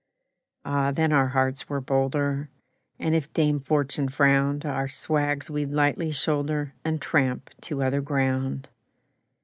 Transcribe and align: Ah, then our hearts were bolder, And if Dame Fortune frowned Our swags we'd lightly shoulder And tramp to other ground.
Ah, 0.65 0.89
then 0.91 1.13
our 1.13 1.27
hearts 1.27 1.69
were 1.69 1.79
bolder, 1.79 2.49
And 2.97 3.13
if 3.13 3.31
Dame 3.33 3.59
Fortune 3.59 4.09
frowned 4.09 4.65
Our 4.65 4.87
swags 4.87 5.47
we'd 5.47 5.69
lightly 5.69 6.11
shoulder 6.11 6.73
And 6.83 6.99
tramp 6.99 7.51
to 7.61 7.83
other 7.83 8.01
ground. 8.01 8.69